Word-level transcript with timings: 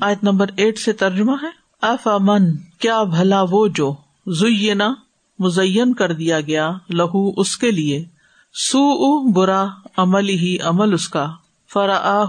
آیت 0.00 0.24
number 0.24 0.46
eight 0.56 0.78
سے 0.78 0.92
ترجمہ 0.92 1.32
ہے۔ 1.42 1.50
اف 1.82 2.08
امن 2.08 2.56
کیا 2.56 3.02
بھلا 3.02 3.44
وہ 3.50 3.68
جو 3.68 3.94
زینا، 4.26 4.94
مزین 5.38 5.94
کر 5.94 6.12
دیا 6.12 6.40
گیا 6.40 6.70
لہو 6.90 7.40
اس 7.40 7.56
کے 7.56 7.70
لیے۔ 7.70 8.04
سو 8.54 9.32
برا 9.32 9.66
عمل 9.96 10.28
ہی 10.28 10.58
عمل 10.58 10.92
اس 10.92 11.08
کا۔ 11.08 11.26
فرا 11.72 12.24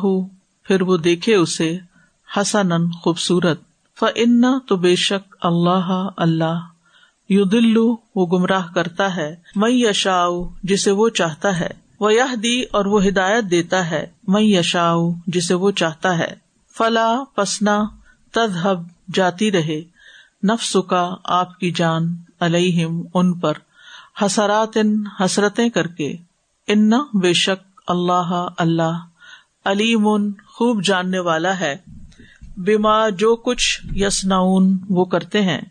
پھر 0.63 0.81
وہ 0.81 0.97
دیکھے 0.97 1.35
اسے 1.35 1.77
حسن 2.37 2.91
خوبصورت۔ 2.91 3.59
ف 3.99 4.03
ان 4.15 4.41
تو 4.67 4.75
بے 4.75 4.95
شک 4.95 5.35
اللہ 5.41 6.07
اللہ 6.17 6.59
یو 7.29 7.43
دلو 7.43 7.95
وہ 8.15 8.25
گمراہ 8.25 8.67
کرتا 8.75 9.15
ہے۔ 9.15 9.35
میں 9.55 9.71
یشا 9.71 10.27
جسے 10.63 10.91
وہ 10.91 11.09
چاہتا 11.09 11.59
ہے۔ 11.59 11.69
وہ 11.99 12.13
یہ 12.13 12.35
دی 12.35 12.61
اور 12.61 12.85
وہ 12.85 13.05
ہدایت 13.05 13.43
دیتا 13.51 13.91
ہے۔ 13.91 14.07
میں 14.27 14.41
یشا 14.41 14.93
جسے 15.27 15.53
وہ 15.53 15.71
چاہتا 15.71 16.17
ہے۔ 16.17 16.48
فلا 16.79 17.23
پسنا 17.35 17.83
تدہب 18.31 18.79
جاتی 19.13 19.51
رہے۔ 19.51 19.81
نفس 20.43 20.77
کا 20.89 21.15
آپ 21.23 21.59
کی 21.59 21.71
جان، 21.71 22.15
علیہم، 22.39 23.01
ان 23.13 23.39
پر۔ 23.39 23.53
حسرات 24.25 24.77
ان 24.77 25.03
حسرتیں 25.19 25.69
کر 25.69 25.87
کے۔ 25.87 26.17
ان، 26.67 26.89
بے 27.13 27.33
شک، 27.33 27.81
اللہ 27.87 28.47
اللہ۔ 28.57 29.05
علیم 29.65 30.31
خوب 30.47 30.83
جاننے 30.83 31.19
والا 31.19 31.59
ہے۔ 31.59 31.75
بیما 32.57 33.09
جو 33.09 33.35
کچھ 33.35 33.81
یسناون 33.95 34.77
وہ 34.89 35.05
کرتے 35.05 35.41
ہیں۔ 35.41 35.61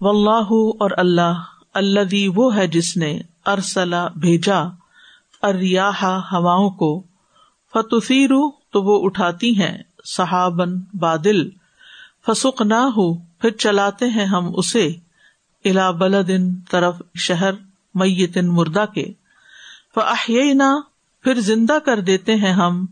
و 0.00 0.08
اللہ 0.08 0.52
اور 0.80 0.90
اللہ 0.96 1.42
اللہ 1.74 2.28
وہ 2.36 2.56
ہے 2.56 2.66
جس 2.66 2.96
نے 2.96 3.20
ارسلا 3.46 4.08
بھیجا۔ 4.08 4.62
اریاح، 5.42 6.04
ہواؤں 6.04 6.70
کو۔ 6.70 7.02
فتفیرو 7.72 8.50
تو 8.50 8.82
وہ 8.82 9.04
اٹھاتی 9.04 9.62
ہیں۔ 9.62 9.78
صحابن 10.04 10.80
بادل۔ 10.94 11.50
فسق 12.26 12.62
نہ 12.62 12.74
ہو 12.74 13.14
پھر 13.14 13.50
چلاتے 13.50 14.06
ہیں 14.08 14.24
ہم 14.24 14.50
اسے 14.54 14.86
الا 15.64 15.90
بلدن 15.90 16.54
طرف 16.70 17.02
شہر 17.14 17.50
میتن 17.94 18.46
مردہ 18.46 18.84
کے۔ 18.94 19.12
فاحینا 19.94 20.80
پھر 21.22 21.40
زندہ 21.40 21.78
کر 21.86 22.00
دیتے 22.00 22.36
ہیں 22.36 22.52
ہم 22.52 22.86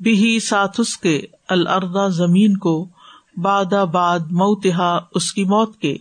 بھی 0.00 0.40
ساتھ 0.40 0.80
اس 0.80 0.96
کے 0.96 1.22
الردا 1.48 2.08
زمین 2.08 2.56
کو 2.56 2.88
باد 3.36 3.72
باد 3.92 4.20
موتہا 4.20 4.98
اس 5.14 5.32
کی 5.32 5.44
موت 5.44 5.78
کے۔ 5.78 5.96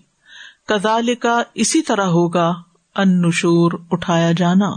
کزال 0.67 1.15
کا 1.15 1.41
اسی 1.53 1.81
طرح 1.81 2.05
ہوگا 2.05 2.53
ان 2.95 3.21
نشور 3.21 3.71
اٹھایا 3.91 4.31
جانا۔ 4.31 4.69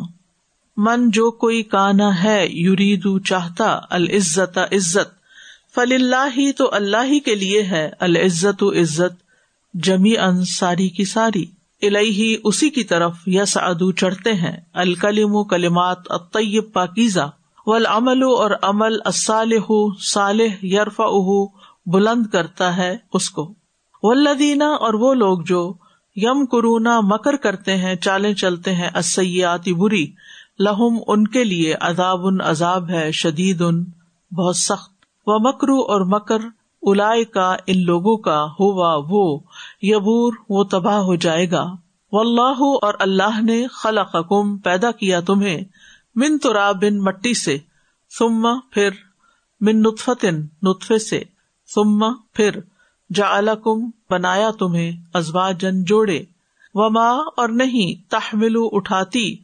من 0.77 1.11
جو 1.11 1.31
کوئی 1.31 1.63
کانا 1.63 2.23
ہے، 2.23 2.47
یریدو 2.47 3.19
چاہتا، 3.19 3.81
العزت 3.91 4.59
عزت۔ 4.59 5.16
فل 5.77 5.93
اللہ 5.93 6.29
ہی 6.37 6.53
تو 6.53 6.69
اللہ 6.73 7.05
ہی 7.05 7.21
کے 7.21 7.35
لیے 7.35 7.63
ہے، 7.63 7.91
العزت 8.01 8.63
و 8.63 8.73
عزت 8.73 9.23
جمی 9.75 10.19
ان 10.19 10.45
ساری 10.45 10.89
کی 10.89 11.05
ساری۔ 11.05 11.45
الہی 11.83 12.37
اسی 12.45 12.71
کی 12.71 12.85
طرف 12.85 13.15
یس 13.27 13.57
ادو 13.57 13.93
چڑھتے 13.93 14.33
ہیں 14.33 14.57
الکلیم 14.73 15.35
و 15.35 15.45
کلمات 15.45 15.99
اطیب 16.11 16.73
پاکیزہ۔ 16.73 17.31
ولعمل 17.67 18.23
اور 18.23 18.51
عمل 18.63 18.97
الصالح، 19.05 19.73
صالح 20.01 20.65
یرفا 20.65 21.05
اہ 21.05 21.47
بلند 21.87 22.27
کرتا 22.27 22.77
ہے 22.77 22.97
اس 23.13 23.31
کو۔ 23.31 23.55
ولدینہ 24.03 24.65
اور 24.65 24.95
وہ 24.95 25.15
لوگ 25.15 25.39
جو 25.47 25.73
یم 26.17 26.47
کرونا 26.47 27.01
مکر 27.01 27.37
کرتے 27.37 27.77
ہیں، 27.77 27.95
چالیں 27.95 28.35
چلتے 28.35 28.75
ہیں 28.75 28.89
اسیاتی 28.95 29.75
بری، 29.75 30.07
لہم 30.59 30.99
ان 31.07 31.29
کے 31.29 31.45
لیے 31.45 31.75
عذاب 31.81 32.27
ان 32.27 32.41
عذاب 32.41 32.91
ہے، 32.91 33.13
شدید 33.13 33.63
ان 33.63 33.85
بہت 34.33 34.57
سخت۔ 34.57 34.96
و 35.27 35.39
مکرو 35.39 35.81
اور 35.81 36.01
مکر 36.01 36.41
الا 36.83 37.13
کا 37.35 37.57
ان 37.67 37.85
لوگوں 37.85 38.17
کا 38.17 38.45
ہوا 38.61 38.97
وہ، 39.09 39.39
یبور، 39.83 40.33
وہ 40.49 40.65
تباہ 40.65 40.97
ہو 40.97 41.15
جائے 41.15 41.51
گا۔ 41.51 41.65
و 42.13 42.21
اللہ 42.21 42.63
اور 42.83 42.95
اللہ 42.99 43.41
نے 43.41 43.67
خلا 43.67 44.03
پیدا 44.65 44.91
کیا 44.91 45.21
تمہیں 45.21 45.65
من 46.15 46.39
تو 46.39 46.53
بن 46.81 46.99
مٹی 46.99 47.35
سے 47.35 47.59
سما 48.19 48.53
پھر 48.71 48.91
من 49.61 49.83
نطفتن 49.83 50.47
نطفے 50.63 50.99
سے 50.99 51.23
سما 51.75 52.09
پھر 52.33 52.51
جا 53.15 53.41
بنایا 54.11 54.51
تمہیں 54.59 54.93
ازوا 55.15 55.51
جن 55.53 55.85
جوڑے۔ 55.85 56.25
و 56.75 56.91
ماں 56.91 57.19
اور 57.37 57.49
نہیں 57.49 58.11
تحمل 58.11 58.53
اٹھاتی، 58.57 59.37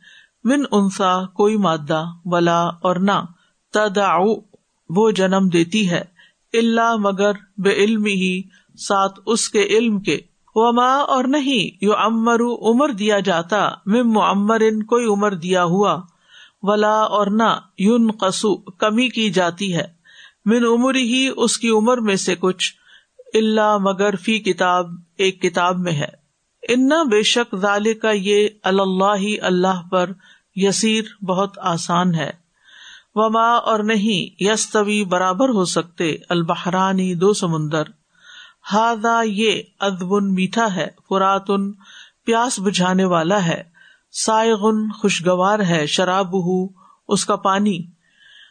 من 0.44 0.62
انسا 0.70 1.26
کوئی 1.26 1.56
مادہ، 1.56 2.04
ولا 2.24 2.62
اور 2.62 2.96
نہ 2.96 3.24
تدا 3.72 4.08
وہ 4.96 5.10
جنم 5.10 5.48
دیتی 5.52 5.90
ہے۔ 5.90 6.02
اللہ 6.52 6.96
مگر 6.96 7.32
بے 7.58 7.70
علم 7.70 8.04
ہی، 8.04 8.42
ساتھ 8.78 9.20
اس 9.26 9.48
کے 9.48 9.62
علم 9.62 10.00
کے۔ 10.00 10.18
وما 10.54 10.94
اور 10.94 11.24
نہیں 11.24 11.84
یو 11.84 11.96
امر 11.96 12.40
عمر 12.40 12.88
دیا 12.88 13.20
جاتا۔ 13.20 13.70
مم 13.86 14.18
عمر 14.18 14.60
ان 14.60 14.82
کوئی 14.82 15.06
عمر 15.06 15.34
دیا 15.34 15.64
ہوا۔ 15.64 16.00
ولا 16.62 17.00
اور 17.00 17.26
نہ 17.26 17.60
یون 17.78 18.10
قسو 18.20 18.56
کمی 18.56 19.08
کی 19.08 19.30
جاتی 19.30 19.76
ہے۔ 19.76 19.84
من 20.44 20.64
عمر 20.64 20.94
ہی 20.94 21.28
اس 21.36 21.58
کی 21.58 21.68
عمر 21.68 21.98
میں 21.98 22.16
سے 22.16 22.34
کچھ۔ 22.34 22.74
اللہ 23.34 23.78
مگر 23.80 24.16
فی 24.16 24.38
کتاب، 24.38 24.90
ایک 25.18 25.42
کتاب 25.42 25.78
میں 25.78 25.92
ہے۔ 25.92 26.08
انا 26.68 27.02
بے 27.02 27.22
شک 27.22 27.56
ظال 27.56 27.94
کا 27.94 28.10
یہ 28.10 28.48
اللہ 28.62 29.42
اللہ 29.42 29.82
پر 29.90 30.10
یسیر، 30.56 31.24
بہت 31.24 31.58
آسان 31.58 32.14
ہے۔ 32.14 32.41
وما 33.14 33.54
اور 33.54 33.80
نہیں 33.80 34.42
یس 34.42 34.70
طوی 34.70 35.04
برابر 35.04 35.48
ہو 35.48 35.64
سکتے، 35.64 36.16
البحرانی 36.28 37.14
دو 37.14 37.32
سمندر۔ 37.32 37.82
ہادا 38.72 39.22
یہ 39.22 39.62
ادبن 39.80 40.34
میٹھا 40.34 40.74
ہے، 40.74 40.86
فراتن 41.08 41.72
پیاس 42.24 42.60
بجھانے 42.60 43.04
والا 43.04 43.46
ہے۔ 43.46 43.62
سائغن 44.12 44.92
خوشگوار 44.92 45.58
ہے 45.58 45.86
شراب 45.86 46.34
اس 47.08 47.24
کا 47.24 47.36
پانی۔ 47.36 47.78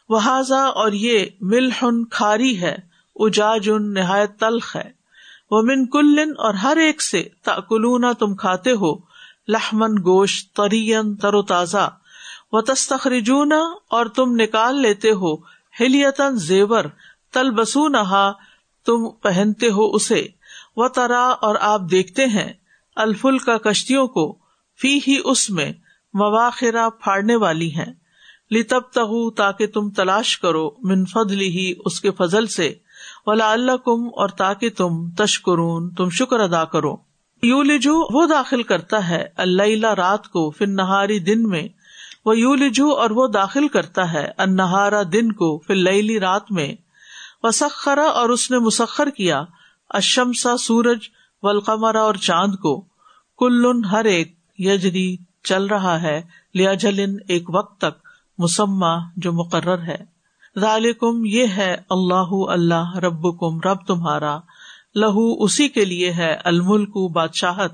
وہذا 0.09 0.63
اور 0.63 0.91
یہ 0.91 1.25
ملحن 1.41 2.05
کھاری 2.05 2.61
ہے 2.61 2.75
اجاج 3.15 3.69
ان 3.69 3.93
نہایت 3.93 4.39
تلخ 4.39 4.75
ہے۔ 4.75 4.91
وہ 5.51 5.61
من 5.61 5.85
کلن 5.85 6.33
اور 6.37 6.53
ہر 6.53 6.77
ایک 6.77 7.01
سے 7.01 7.23
تاکلونا 7.43 8.11
تم 8.13 8.35
کھاتے 8.35 8.71
ہو، 8.71 8.95
لحمن 9.47 9.91
گوشت 9.91 10.55
ترین 10.55 11.15
تر 11.15 11.33
و 11.33 11.41
تازہ۔ 11.41 11.89
و 12.51 12.61
تستخرجونا 12.61 13.59
اور 13.89 14.05
تم 14.05 14.31
نکال 14.35 14.81
لیتے 14.81 15.11
ہو 15.11 15.35
ہلیتن 15.79 16.35
زیور 16.35 16.83
تل 17.33 17.51
بسو 17.51 17.87
نہا 17.87 18.31
تم 18.85 19.09
پہنتے 19.09 19.69
ہو 19.69 19.91
اسے۔ 19.91 20.27
و 20.75 20.87
ترا 20.87 21.29
اور 21.29 21.55
آپ 21.59 21.81
دیکھتے 21.91 22.25
ہیں 22.25 22.53
الفل 22.95 23.37
کا 23.37 23.57
کشتیوں 23.57 24.07
کو 24.07 24.37
فی 24.81 24.99
ہی 25.07 25.17
اس 25.25 25.49
میں 25.49 25.71
مواخرا 26.13 26.89
پھاڑنے 26.89 27.35
والی 27.35 27.75
ہیں۔ 27.75 27.93
لتب 28.51 28.79
تغ 28.79 29.29
تاکہ 29.29 29.67
تم 29.67 29.89
تلاش 29.89 30.39
کرو، 30.39 30.71
من 30.81 31.05
فضلی 31.05 31.47
ہی 31.47 31.73
اس 31.85 32.01
کے 32.01 32.11
فضل 32.11 32.47
سے۔ 32.47 32.73
ولا 33.25 33.51
اللہ 33.51 33.71
کم 33.71 34.05
اور 34.05 34.29
تاکہ 34.29 34.69
تم 34.69 35.09
تشکرون، 35.09 35.89
تم 35.89 36.09
شکر 36.09 36.39
ادا 36.39 36.65
کرو۔ 36.65 36.95
یو 37.43 37.63
لجو 37.63 38.19
وہ 38.19 38.27
داخل 38.27 38.63
کرتا 38.63 39.09
ہے 39.09 39.27
اللہ 39.35 39.93
رات 39.93 40.27
کو 40.27 40.51
پھر 40.51 40.67
نہاری 40.67 41.19
دن 41.19 41.49
میں 41.49 41.67
وہ 42.25 42.37
یو 42.37 42.55
لجو 42.55 42.91
اور 42.91 43.09
وہ 43.09 43.27
داخل 43.27 43.67
کرتا 43.67 44.13
ہے 44.13 44.27
انہارا 44.37 45.03
دن 45.13 45.31
کو 45.31 45.57
پھر 45.57 45.75
لئی 45.75 46.19
رات 46.19 46.51
میں۔ 46.51 46.75
وسخرا 47.43 48.05
اور 48.05 48.29
اس 48.29 48.51
نے 48.51 48.59
مسخر 48.59 49.09
کیا 49.09 49.43
اشمسا 49.89 50.57
سورج 50.57 50.99
ولقمرا 51.41 52.01
اور 52.01 52.15
چاند 52.15 52.55
کو۔ 52.55 52.85
کل 53.37 53.85
ہر 53.85 54.05
ایک 54.05 54.35
یجری 54.57 55.17
چل 55.43 55.65
رہا 55.65 56.01
ہے 56.01 56.21
لیا 56.53 56.73
جلن 56.73 57.15
ایک 57.27 57.49
وقت 57.49 57.77
تک 57.77 58.07
مسمہ 58.37 59.09
جو 59.17 59.33
مقرر 59.33 59.81
ہے۔ 59.81 59.97
ذالکم 60.59 61.25
یہ 61.25 61.47
ہے 61.47 61.75
اللہ 61.89 62.31
اللہ 62.31 62.95
رب 62.95 63.39
کم 63.39 63.59
رب 63.59 63.85
تمہارا۔ 63.87 64.39
لہو 64.95 65.43
اسی 65.43 65.67
کے 65.67 65.85
لیے 65.85 66.11
ہے 66.11 66.37
الملک 66.43 67.11
بادشاہت۔ 67.11 67.71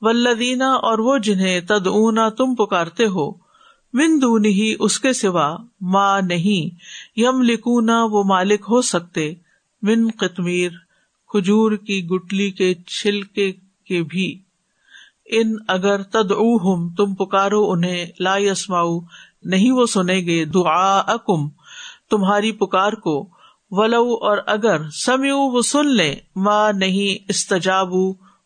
ولدینہ 0.00 0.64
اور 0.64 0.98
وہ 0.98 1.18
جنہیں 1.18 1.60
تد 1.60 1.88
تم 2.38 2.54
پکارتے 2.54 3.06
ہو۔ 3.06 3.41
من 3.92 4.22
دون 4.22 4.44
ہی 4.44 4.74
اس 4.78 5.00
کے 5.00 5.12
سوا 5.12 5.56
ماں 5.80 6.20
نہیں۔ 6.22 6.74
یم 7.20 7.42
لکونا 7.42 8.04
وہ 8.04 8.24
مالک 8.24 8.60
ہو 8.60 8.82
سکتے۔ 8.82 9.34
من 9.82 10.08
قطمیر، 10.16 10.70
کھجور 11.28 11.72
کی 11.72 12.06
گٹلی 12.06 12.50
کے 12.50 12.74
چھلکے 12.74 13.52
کے 13.84 14.02
بھی۔ 14.02 14.38
ان 15.26 15.54
اگر 15.68 16.02
تد 16.02 16.30
ہم 16.64 16.94
تم 16.94 17.14
پکارو 17.14 17.70
انہیں۔ 17.70 18.06
لا 18.20 18.36
یسماؤ 18.36 18.98
نہیں 19.42 19.70
وہ 19.70 19.86
سنے 19.86 20.20
گے۔ 20.20 20.44
دعا 20.44 20.98
اکم 20.98 21.48
تمہاری 22.10 22.52
پکار 22.52 22.92
کو۔ 22.92 23.28
ولو، 23.70 24.14
اور 24.14 24.38
اگر 24.46 24.90
سمیو 24.90 25.38
وہ 25.38 25.62
سن 25.62 25.86
لے 25.86 26.14
ماں 26.36 26.72
نہیں 26.72 27.24
استجاب 27.28 27.88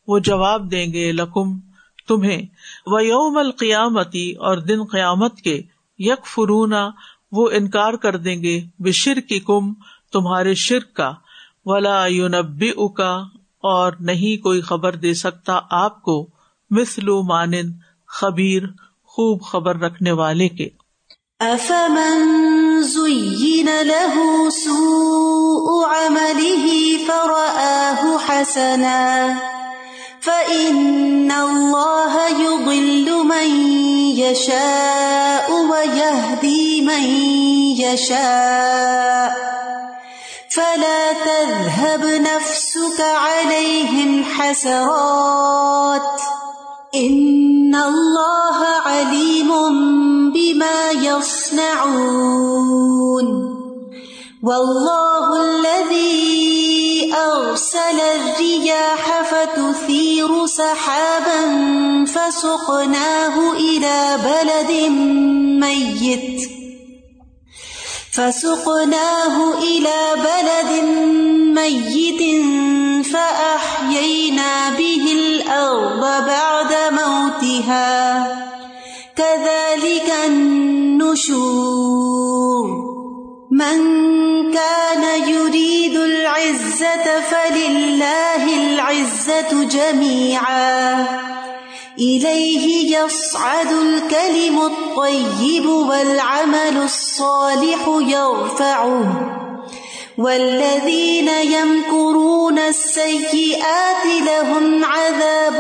وہ 0.08 0.18
جواب 0.18 0.70
دیں 0.70 0.92
گے 0.92 1.12
لکم۔ 1.12 1.75
تمہیں۔ 2.08 2.42
و 2.86 3.00
یوم 3.00 3.38
القیامتی 3.38 4.32
اور 4.32 4.56
دن 4.56 4.84
قیامت 4.84 5.36
کے 5.36 5.62
یک 5.98 6.26
فرونا 6.26 6.90
وہ 7.32 7.50
انکار 7.52 7.92
کر 7.92 8.16
دیں 8.16 8.42
گے 8.42 8.60
بے 8.78 8.92
شر 8.92 9.20
کی 9.20 9.40
کم 9.40 9.72
تمہارے 10.12 10.54
شرک 10.54 10.94
کا۔ 10.94 11.12
ولا 11.64 12.06
یونبی 12.06 12.70
اکا 12.76 13.16
اور 13.62 13.92
نہیں 14.00 14.42
کوئی 14.42 14.60
خبر 14.60 14.96
دے 14.96 15.14
سکتا 15.14 15.60
آپ 15.70 16.02
کو 16.02 16.28
مثلو 16.70 17.22
مانند 17.22 17.74
خبیر، 18.08 18.62
خوب 19.04 19.42
خبر 19.42 19.76
رکھنے 19.76 20.12
والے 20.12 20.48
کے۔ 20.48 20.68
افمن 21.40 22.22
زين 22.82 23.68
له 23.68 24.22
سوء 24.50 25.86
عمله 25.88 26.66
فرآه 27.06 28.16
حسنا، 28.28 29.26
فإن 30.24 31.05
الله 31.32 32.28
يضل 32.28 33.24
من 33.24 33.50
يشاء 34.18 35.52
ويهدي 35.52 36.80
من 36.80 37.04
يشاء 37.80 39.36
فلا 40.50 41.12
تذهب 41.12 42.04
نفسك 42.04 43.00
عليهم 43.00 44.24
حسرات 44.24 46.20
ان 46.94 47.74
اللہ 47.74 48.60
علیم 48.86 49.50
بما 50.34 50.78
يصنعون 51.02 52.46
واللہ 54.42 55.28
الذي 55.40 56.45
ارسل 57.16 58.00
الرياح 58.00 59.22
فتثير 59.22 60.46
سحابا 60.46 61.40
فسقناه 62.04 63.52
الى 63.52 64.18
بلد 64.24 64.90
ميت. 65.62 66.50
فسقناه 68.12 69.58
الى 69.58 70.00
بلد 70.28 70.72
ميت 71.58 72.22
فأحيينا 73.06 74.70
به 74.78 75.04
الأرض 75.12 76.02
بعد 76.26 76.72
موتها. 76.92 77.96
كذلك 79.16 80.08
النشور 80.26 82.15
من 83.56 83.78
كان 84.52 85.28
يريد 85.28 85.96
العزة 85.96 87.20
فلله 87.20 88.44
العزة 88.56 89.64
جميعا. 89.64 91.06
إليه 91.98 92.98
يصعد 92.98 93.72
الكلم 93.72 94.60
الطيب 94.60 95.66
والعمل 95.66 96.82
الصالح 96.84 97.88
يرفعه 98.00 99.32
والذين 100.18 101.28
يمكرون 101.28 102.58
السيئات 102.58 104.06
لهم 104.26 104.84
عذاب 104.84 105.58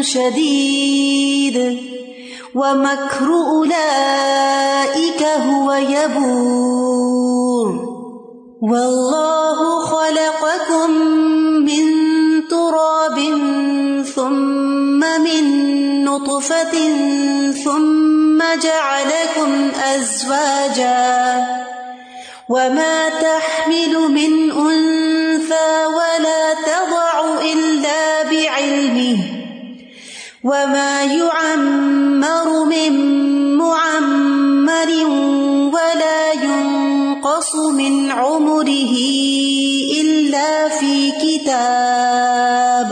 شديد. 0.00 1.80
ومكر 2.54 3.26
أولئك 3.26 5.22
هو 5.22 5.72
يبور. 5.72 6.79
والله 8.62 9.86
خلقكم 9.86 10.90
من 11.64 11.84
تراب 12.48 13.18
ثم 14.14 15.00
من 15.00 15.44
نطفة 16.04 16.74
ثم 17.64 18.38
جعلكم 18.38 19.70
أزواجاً 19.94 21.60
وما 22.50 23.08
تحمل 23.08 23.94
من 24.10 24.50
أنثى 24.50 25.86
ولا 25.86 26.54
تضع 26.66 27.40
إلا 27.42 28.22
بعلمه 28.22 29.18
وما 30.44 31.02
يعمر 31.04 32.64
من 32.64 33.19
في 40.68 41.12
كتاب 41.12 42.90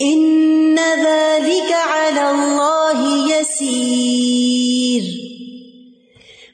إن 0.00 0.78
ذلك 0.78 1.72
على 1.72 2.30
الله 2.30 3.28
يسير 3.36 5.02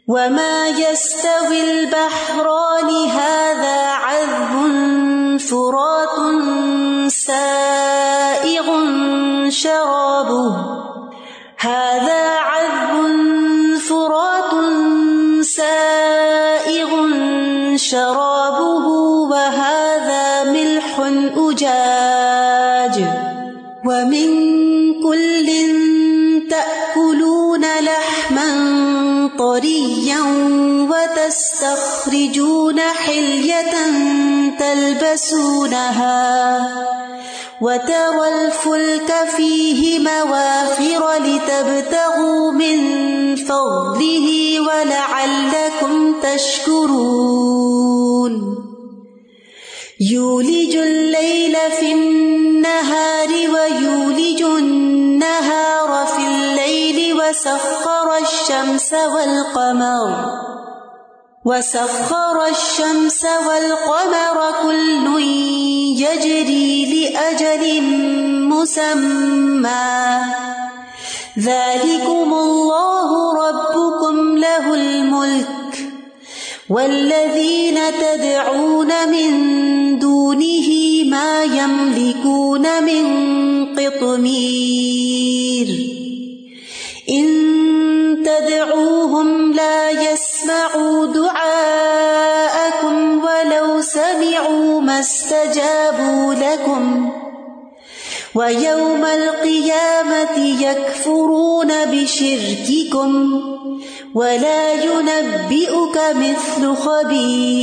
وما 0.08 0.68
يستوي 0.68 1.60
البحران 1.70 3.08
هذا 3.08 3.80
عذب 3.86 4.54
فرات 5.38 6.18
سائغ 7.08 8.66
شرابه 9.48 10.56
هذا 11.58 12.24
عذب 12.50 12.92
فرات 13.78 14.52
سائغ 15.44 16.90
شرابه 17.76 18.39
ومن 23.84 24.28
كل 25.02 25.48
تأكلون 26.50 27.60
لحما 27.60 28.50
طريا 29.38 30.20
وتستخرجون 30.90 32.80
حلية 32.80 33.74
تلبسونها 34.58 36.10
وترى 37.60 38.28
الفلك 38.44 39.14
فيه 39.36 39.98
مواخر 39.98 41.12
لتبتغوا 41.24 42.52
من 42.52 42.78
فضله 43.36 44.60
ولعلكم 44.60 46.20
تشكرون 46.22 47.60
يولج 50.10 50.76
الليل 50.76 51.56
في 51.80 51.92
النهار 51.92 52.49
النهار 52.60 53.28
ويولج 53.28 54.42
النهار 54.42 56.06
في 56.06 56.26
الليل 56.26 57.14
وسخر 57.14 58.16
الشمس 58.16 58.92
والقمر. 58.92 60.10
وسخر 61.44 62.46
الشمس 62.46 63.24
والقمر 63.24 64.52
كل 64.62 65.22
يجري 66.04 66.72
لأجل 66.92 67.82
مسمى. 68.52 70.20
ذلكم 71.38 72.34
الله 72.34 73.34
ربكم 73.48 74.38
له 74.38 74.74
الملك. 74.74 75.92
والذين 76.70 77.78
تدعون 78.00 79.08
من 79.08 79.30
دونه 79.98 80.89
ما 81.10 81.44
يملكون 81.44 82.84
من 82.84 83.04
قطمير. 83.76 85.66
إن 87.10 87.26
تدعوهم 88.24 89.52
لا 89.52 89.90
يسمعوا 89.90 91.06
دعاءكم 91.06 92.96
ولو 93.24 93.80
سمعوا 93.80 94.80
ما 94.80 95.00
استجابوا 95.00 96.34
لكم. 96.34 97.12
ويوم 98.34 99.04
القيامة 99.04 100.38
يكفرون 100.38 101.68
بشرككم 101.84 103.42
ولا 104.14 104.72
ينبئك 104.72 106.00
مثل 106.14 106.74
خبير. 106.74 107.60